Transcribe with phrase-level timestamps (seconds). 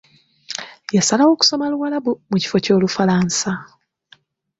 [0.95, 3.51] Yasalawo kusoma Luwalabu mu kifo ky'Olufalansa.